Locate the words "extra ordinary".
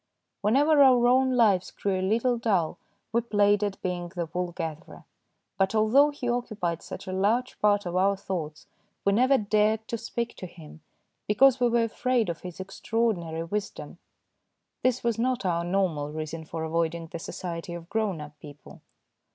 12.59-13.43